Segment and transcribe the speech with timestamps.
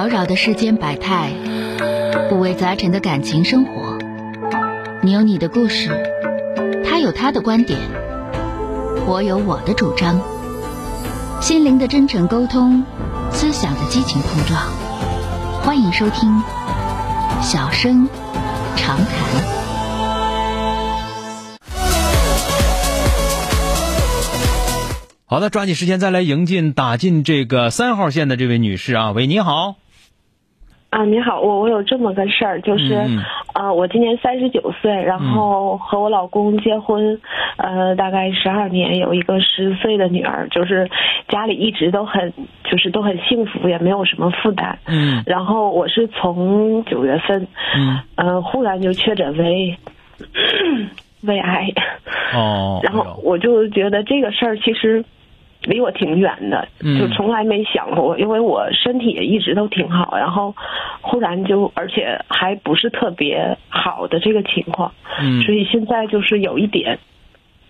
[0.00, 1.30] 扰扰的世间百态，
[2.30, 3.98] 五味杂陈的感情生活。
[5.02, 5.90] 你有你的故事，
[6.88, 7.78] 他有他的观点，
[9.06, 10.18] 我有我的主张。
[11.42, 12.82] 心灵的真诚沟通，
[13.30, 14.62] 思想的激情碰撞。
[15.60, 16.30] 欢迎收听
[17.42, 18.08] 《小声
[18.76, 19.06] 长谈》。
[25.26, 29.74] 好的，抓紧时间再来迎进打进这个三号线的这位女士啊，喂，你好。
[30.90, 33.22] 啊，你好，我我有这么个事儿，就是，嗯
[33.54, 37.20] 呃，我今年三十九岁，然后和我老公结婚，
[37.58, 40.90] 呃，大概十二年，有一个十岁的女儿，就是
[41.28, 42.32] 家里一直都很，
[42.64, 44.76] 就是都很幸福，也没有什么负担。
[44.88, 45.22] 嗯。
[45.26, 47.46] 然后我是从九月份，
[47.76, 49.76] 嗯，呃，忽然就确诊为
[51.22, 51.68] 胃癌，
[52.34, 55.04] 哦，然后我就觉得这个事儿其实
[55.62, 60.54] 离我挺远的，嗯就从来没想过，因为我身体也一直都挺好，然后
[61.02, 66.98] 忽然就而且还不是特别好的这个情况，嗯所以现在就是有一点，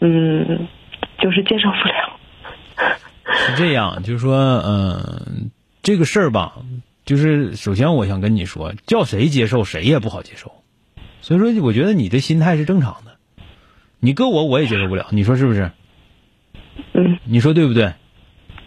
[0.00, 0.66] 嗯，
[1.18, 2.18] 就是接受不了。
[3.26, 5.50] 是这样，就是说，嗯、
[5.82, 6.54] 这个事儿吧，
[7.04, 10.52] 就是首先我想跟你说，叫谁接受谁也不好接受，
[11.20, 13.12] 所以说我觉得你的心态是正常的，
[14.00, 15.70] 你搁我我也接受不了，你说是不是？
[16.94, 17.92] 嗯你说对不对？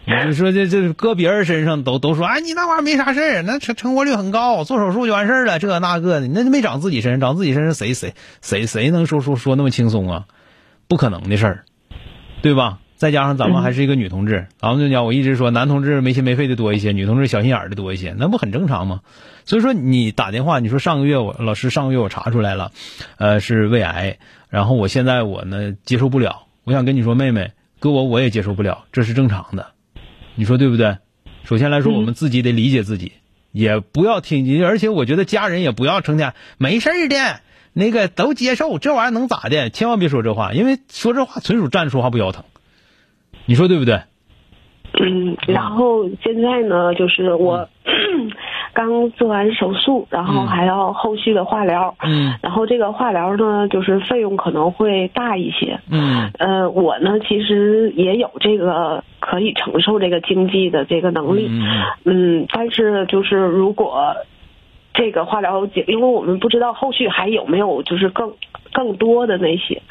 [0.27, 10.25] 你说这这搁别人身上都都说，哎，你那玩意儿没啥事儿，那成成活率很高，做手术就完事儿了，这那个的，那就没长自己身上，长自己身上谁谁谁谁能说说说那么轻松啊？
[10.87, 11.65] 不可能的事儿，
[12.41, 12.79] 对吧？
[12.95, 19.01] 再加上咱们还是一个女同志，咱们就讲，我一直说男同志没心没肺的多一些，女同志小心眼儿的多一些，那不很正常吗？
[19.45, 22.71] 所以说你打电话，你说上个月我老师上个月我查出来了，
[23.17, 24.17] 呃是胃癌，
[24.49, 29.67] 然后我现在我呢接受不了，我想跟你说，妹妹，搁我我也接受不了，这是正常的，
[30.35, 30.97] 你说对不对？
[31.43, 33.13] 首先来说，嗯我们自己得理解自己，
[33.51, 37.41] 也不要听，而且我觉得家人也不要成天没事儿的，
[37.73, 39.69] 那个都接受，这玩意儿能咋的？
[39.69, 42.43] 千万别说这话，因为说这话纯属站着说话不腰疼，
[43.45, 44.01] 你说对不对？
[44.99, 47.69] 嗯，然后现在呢，就是我
[48.79, 50.47] 刚做完手术，然后嗯。
[50.47, 51.95] 还要后续的化疗。
[52.01, 52.39] 嗯。
[52.41, 55.81] 然后这个化疗呢，就是费用可能会大一些。
[55.91, 56.31] 嗯。
[56.39, 61.61] 呃，我呢其实也有这个可以承受这个经济的这个能力，嗯
[62.05, 64.15] 嗯，但是就是如果
[64.93, 68.33] 这个化疗结，因为我们不知道后续还有没有就是更
[68.71, 69.81] 更多的那些，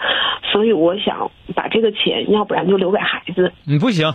[0.50, 4.15] 所以我想把这个钱，要不然就留给孩子，嗯，不行，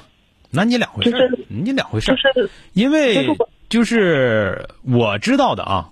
[0.52, 3.28] 那你两回事儿就是，你两回事儿，就是因为
[3.74, 5.90] 就是我知道的啊。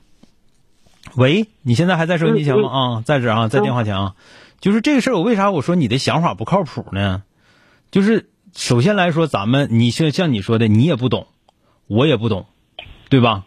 [1.16, 2.70] 喂，你现在还在收音机前吗？
[2.70, 4.16] 啊，在这啊，在电话前啊。
[4.60, 7.24] 就是这个事儿，我为啥我说你的想法不靠谱呢？
[7.90, 11.26] 就是首先来说，咱们你像像你说的，你也不懂，
[11.88, 12.46] 我也不懂，
[13.10, 13.46] 对吧？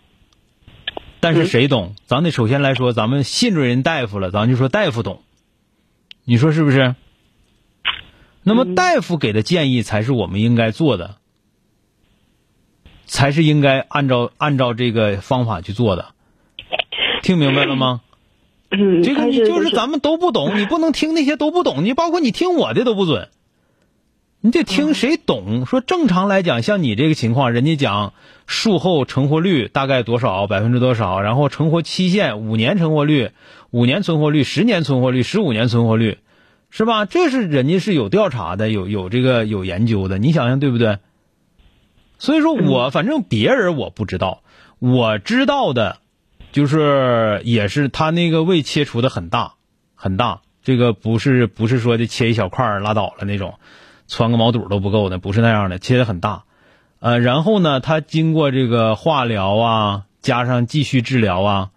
[1.20, 1.94] 但是谁懂？
[2.04, 5.22] 咱得首先来说，咱们信任人大夫了，咱就说大夫懂，
[6.24, 6.96] 你说是不是？
[8.42, 11.18] 那么大夫给的建议才是我们应该做的，
[13.06, 16.06] 才是应该按照按照这个方法去做的，
[17.22, 18.00] 听明白了吗？
[18.70, 23.28] 嗯，这个你就是是咱们都不懂，你不能听那些都不懂，你包括你听我的都不准，
[24.40, 25.64] 你得听谁懂。
[25.64, 28.14] 说正常来讲，像你这个情况，人家讲
[28.46, 33.30] 术后成活率大概多少，百分之多少，然后成活期限五年成活率、
[33.70, 36.18] 五年存活率、十年存活率、十五年存活率，
[36.70, 37.04] 是吧？
[37.04, 40.98] 这是人家是有调查的，有有这个有研究的，你想想对不对？
[42.18, 44.42] 所以说我反正别人我不知道，
[44.78, 45.98] 我知道的。
[46.52, 49.54] 就是也是他那个胃切除的很大
[49.96, 53.58] 很大，这个不是不是说的切一小块拉倒了那种，
[54.06, 56.44] 穿个毛肚都不够的，不是那样的，切的很大。
[57.00, 61.70] 呃，然后呢，他经过这个化疗啊，加上继续治疗啊，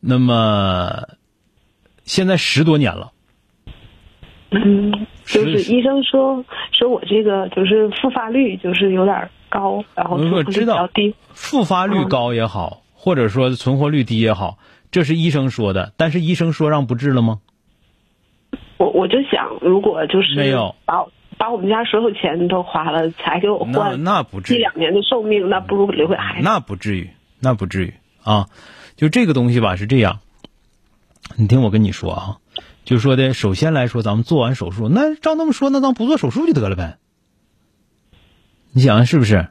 [0.00, 1.08] 那么
[2.04, 3.12] 现在十多年了，
[4.50, 11.14] 嗯，就是是医生说说我这个就是复发率就是有点高，然后我存活率比较低。
[11.32, 14.58] 复发率高也好，或者说存活率低也好，
[14.90, 17.40] 这是医生说的，但是医生说让不治了吗？
[18.78, 21.04] 我我就想，如果就是没有把
[21.38, 24.56] 把我们家所有钱都花了，才给我那换那不至于。
[24.56, 26.44] 一两年的寿命，那不如留给孩子。
[26.44, 27.10] 那不至于，
[27.40, 27.94] 那不至于
[28.24, 28.46] 啊。
[28.96, 30.20] 就这个东西吧，是这样。
[31.36, 32.36] 你听我跟你说啊，
[32.84, 36.98] 就说的，首先来说，咱们做完手术，那照那么说，那咱不做手术就得了呗。
[38.72, 39.48] 你想想是不是？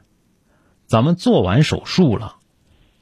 [0.86, 2.36] 咱们做完手术了，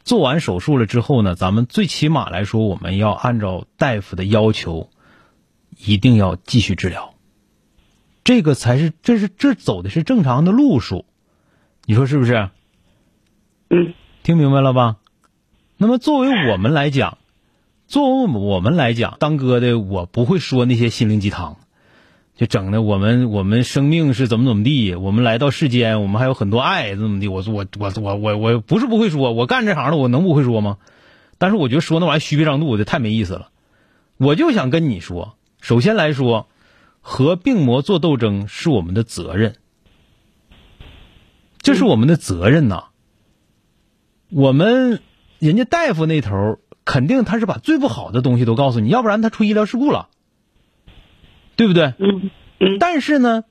[0.04, 4.90] 做完手术了之后呢，咱们最起码来说，我们要按照大夫的要求，
[5.76, 7.14] 一定要继续治疗。
[8.24, 11.06] 这个才是，这是这走的是正常的路数，
[11.84, 12.50] 你说是不是？
[13.70, 14.96] 嗯听明白了吧？
[15.76, 17.17] 那么作为我们来讲，
[17.88, 21.56] 作为我们来讲，当哥的我不会说那些心灵鸡汤，
[22.36, 27.28] 就整的我们我们生命是怎么怎么地，我们来到世间，我们还有很多爱怎么地。
[27.28, 30.76] 我我我我我我不是不会说，我干这行的，我能不会说吗？
[31.38, 33.48] 但是我觉得说那玩意虚鼻张肚的太没意思了。
[34.18, 36.46] 我就想跟你说，首先来说，
[37.00, 39.56] 和病魔做斗争是我们的责任，
[41.62, 42.84] 这是我们的责任呐。
[44.28, 45.00] 我们
[45.38, 46.58] 人家大夫那头
[46.88, 50.08] 肯定他是把最不好的东西都告诉你，要不然他出医疗事故了，
[51.54, 51.92] 对不对？
[51.98, 52.30] 嗯
[52.60, 53.44] 嗯但是呢，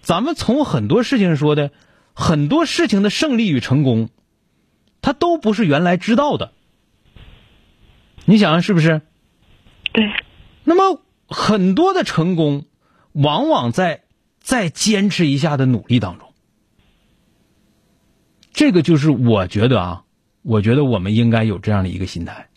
[0.00, 1.70] 咱们从很多事情说的，
[2.12, 4.08] 很多事情的胜利与成功，
[5.00, 6.50] 他都不是原来知道的。
[8.24, 9.00] 你想想是不是？
[9.92, 10.04] 对，
[10.64, 12.64] 那么很多的成功，
[13.12, 14.02] 往往在
[14.40, 16.32] 在坚持一下的努力当中。
[18.52, 20.04] 这个就是我觉得啊，
[20.42, 22.48] 我觉得我们应该有这样的一个心态。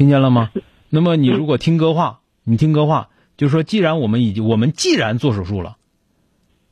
[0.00, 0.50] 听见了吗？
[0.88, 5.76] 那么你如果听哥话，你听哥话，就说既然我们已经我们既然做手术了，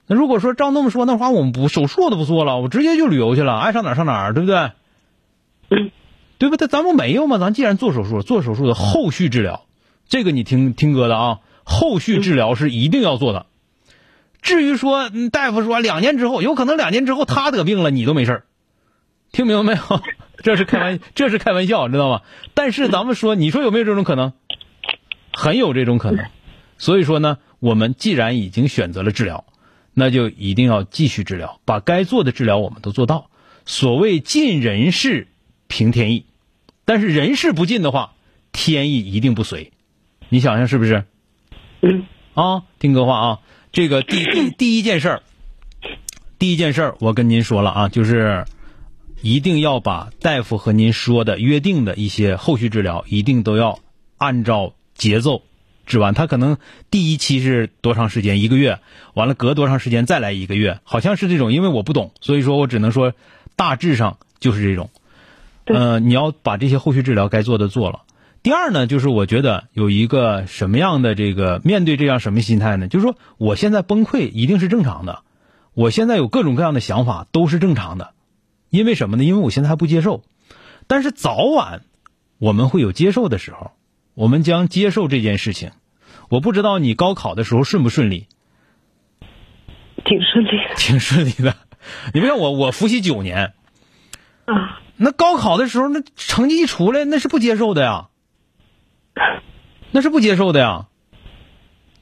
[0.07, 5.93] 那如果说照那么说，那话我们不手术都不做了，我直接就旅游去了，爱上哪儿上哪儿，对不对？
[6.39, 6.69] 对不对？
[6.69, 7.37] 咱不没有吗？
[7.37, 9.67] 咱既然做手术，做手术的后续治疗，
[10.09, 13.45] 这个你听听哥的啊，后续治疗是一定要做的。
[14.41, 18.45] 至于说嗯大夫说两年之后，有可能两年之后他得病了，你都没事儿
[19.33, 20.03] 听明白没有？
[20.43, 22.23] 这是开玩，这是开玩笑，知道吗？
[22.55, 24.33] 但是咱们说，你说有没有这种可能？
[25.33, 26.27] 很有这种可能。
[26.79, 29.45] 所以说呢，我们既然已经选择了治疗，
[29.95, 33.31] 那就一定要继续治疗，把该做的治疗我们都做到。
[33.67, 35.29] 所谓尽人事，
[35.67, 36.25] 凭天意。
[36.85, 38.13] 但是人事不尽的话，
[38.53, 39.73] 天意一定不随。
[40.29, 41.05] 你想想是不是？
[41.81, 43.39] 嗯啊，听哥话啊，
[43.73, 45.23] 这个第第第一件事儿，
[46.39, 48.45] 第一件事儿，我跟您说了啊，就是
[49.21, 53.81] 一定要把大夫和您说的约定的一些后续治疗，一定都要
[54.17, 55.43] 按照节奏
[55.87, 56.15] 治完。
[56.15, 56.57] 他可能
[56.91, 58.41] 第一期是多长时间？
[58.41, 58.79] 一个月，
[59.15, 60.81] 完了隔多长时间再来一个月？
[60.85, 63.13] 好像是这种，因为我不懂，所以说我只能说
[63.57, 64.91] 大致上就是这种。
[65.65, 68.03] 对呃，你要把这些后续治疗该做的做了。
[68.43, 72.87] 第二呢，就是我觉得有一个什么样的这个面对这样什么心态呢？
[72.87, 75.23] 就是说，我现在崩溃一定是正常的，
[75.75, 78.13] 我现在有各种各样的想法都是正常的，
[78.71, 79.25] 因为什么呢？
[79.25, 80.23] 因为我现在还不接受，
[80.87, 81.83] 但是早晚
[82.39, 83.73] 我们会有接受的时候，
[84.15, 85.73] 我们将接受这件事情。
[86.29, 88.27] 我不知道你高考的时候顺不顺利，
[90.05, 91.55] 挺顺利的挺顺利的。
[92.13, 93.55] 你别看我，我复习九年，
[94.45, 94.83] 啊。
[95.01, 98.09] 那高考的时候，那成绩一出来，那是不接受的呀，
[99.93, 100.89] 那是不接受的呀。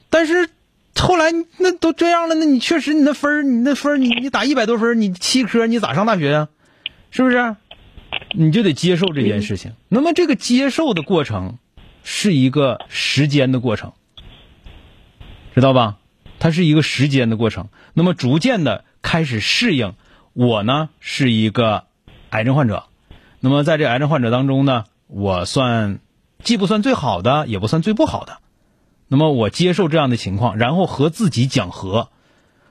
[0.09, 0.49] 但是
[0.95, 6.49] 后来那都这样了，那你确实你那分儿你那分儿你你打一百多分你七科，你咋上大学呀？
[7.17, 7.55] 是不是？
[8.35, 9.73] 你就得接受这件事情。
[9.89, 11.57] 那么这个接受的过程
[12.03, 13.93] 是一个时间的过程，
[15.55, 15.97] 知道吧？
[16.37, 17.69] 它是一个时间的过程。
[17.95, 19.95] 那么逐渐的开始适应。
[20.33, 21.85] 我呢是一个
[22.29, 22.83] 癌症患者，
[23.39, 25.97] 那么在这癌症患者当中呢，我算
[26.43, 28.37] 既不算最好的，也不算最不好的。
[29.07, 32.09] 那么我接受这样的情况，然后和自己讲和，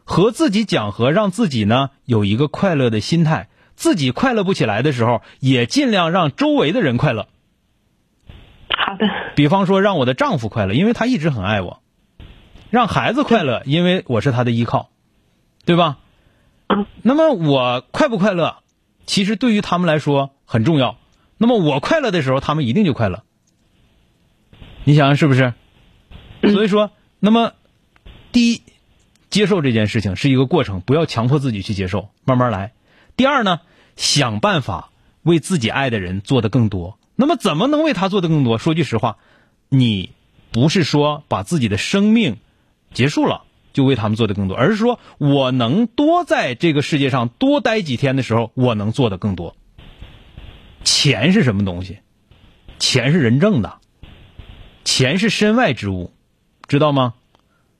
[0.04, 3.48] 和自己讲和，让自己呢有一个快乐的心态。
[3.76, 7.28] 自己快乐不起来的时候，也尽量让周围的人快乐。
[8.68, 9.06] 好的，
[9.36, 11.80] 比方说，让我的丈夫快乐，因为他一直很爱我；
[12.70, 14.90] 让孩子快乐，因为我是他的依靠，
[15.64, 15.98] 对吧？
[16.68, 18.56] 嗯那么我快不快乐，
[19.06, 20.96] 其实对于他们来说很重要。
[21.38, 23.22] 那么我快乐的时候，他们一定就快乐。
[24.84, 25.54] 你想想是不是？
[26.42, 26.90] 所以说，
[27.20, 27.52] 那么
[28.32, 28.62] 第一，
[29.30, 32.72] 接受这件事情是一个过程，不要强迫自己去接受，慢慢来。
[33.16, 33.60] 第二呢，
[33.96, 34.90] 想办法
[35.22, 36.98] 为自己爱的人做的更多。
[37.14, 38.58] 那么怎么能为他做的更多？
[38.58, 39.16] 说句实话，
[39.68, 40.12] 你
[40.52, 42.36] 不是说把自己的生命
[42.92, 49.56] 结束了就为他们做的更多，而是说我能多在这个世界上多待几天的时候，我能做的更多。
[50.84, 51.98] 钱是什么东西？
[52.78, 53.78] 钱是人挣的，
[54.84, 56.12] 钱是身外之物，
[56.68, 57.14] 知道吗？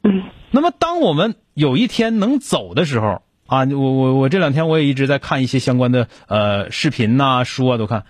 [0.03, 8.05] 嗯那么，当我们有一天能走的时候啊，我我我这两天我也一直在看一些相关的呃视频呐、书啊，都看。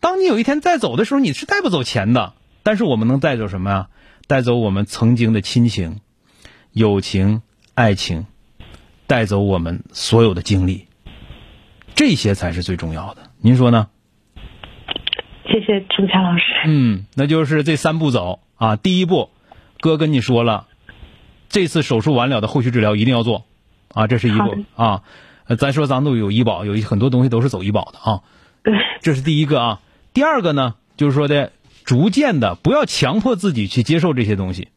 [0.00, 2.32] 当你有一天再走的时候，你是带不走钱的，
[2.62, 3.88] 但是我们能带走什么呀？
[4.26, 6.00] 带走我们曾经的亲情、
[6.72, 7.42] 友情、
[7.74, 8.26] 爱情，
[9.06, 10.86] 带走我们所有的经历，
[11.94, 13.22] 这些才是最重要的。
[13.40, 13.88] 您说呢？
[15.44, 16.44] 谢谢朱强老师。
[16.66, 18.76] 嗯，那就是这三步走啊。
[18.76, 19.30] 第一步，
[19.80, 20.68] 哥跟你说了，
[21.48, 23.46] 这次手术完了的后续治疗一定要做，
[23.92, 25.02] 啊，这是一步好的啊。
[25.46, 28.22] 呃咱说咱都有医保，有一很多东西都是走医保的啊。
[28.62, 29.80] 对，这是第一个啊。
[30.14, 31.52] 第二个呢，就是说的
[31.84, 34.68] 逐渐的不要强迫自己去接受这些东西，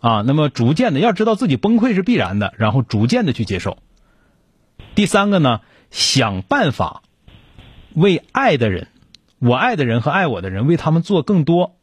[0.00, 3.76] 啊，那么逐渐的要知道自己崩溃是必然的，然后逐渐的去接受。
[4.94, 7.02] 第三个呢，想办法
[7.94, 8.88] 为爱的人，
[9.38, 11.76] 我爱的人和爱我的人，为他们做更多。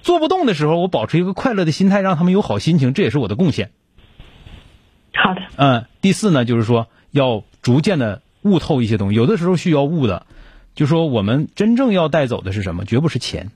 [0.00, 3.72] 做不动的时候，我保持一个快乐的心态，让他们有好心情，这也是我的贡献。
[5.14, 10.26] 好的，嗯，第四呢，就是说要逐渐的悟透一些东西，有的时候需要悟的，
[10.74, 12.84] 就说我们真正要带走的是什么？
[12.84, 13.50] 绝不是钱，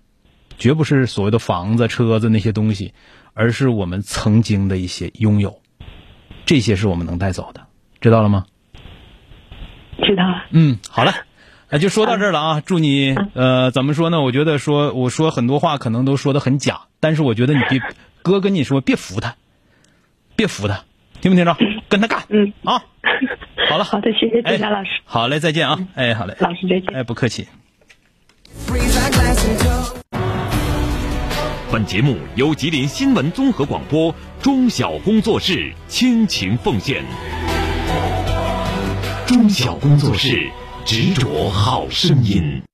[0.59, 2.93] 绝不是所谓的房子、车子那些东西，
[3.33, 5.61] 而是我们曾经的一些拥有，
[6.45, 7.63] 这些是我们能带走的，
[8.01, 8.47] 知道了吗？
[10.03, 10.45] 知道了。
[10.51, 11.13] 嗯，好了，
[11.71, 12.61] 那就说到这儿了啊！
[12.61, 14.21] 祝你呃，怎么说呢？
[14.21, 17.81] 我觉得说我说很多话可能都说的很假，但是我觉得你别
[18.23, 19.37] 哥跟你说，别服他，
[20.35, 20.85] 别服他，
[21.21, 21.56] 听没听着？
[21.88, 22.83] 跟他干，嗯啊，
[23.71, 24.90] 好了，好的，谢谢哎志佳老师。
[25.04, 25.78] 好嘞，再见啊！
[25.94, 26.94] 哎，好嘞，老师再见。
[26.94, 27.47] 哎，不客气。
[31.73, 37.02] 本节目由吉林新闻综合广播中小工作室倾情奉献。
[39.26, 40.49] 中小工作室
[40.85, 42.64] 执着好声音。